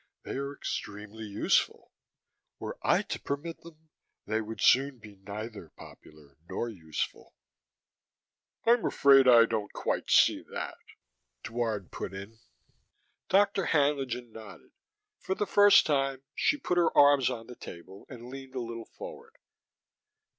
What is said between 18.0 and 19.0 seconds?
and leaned a little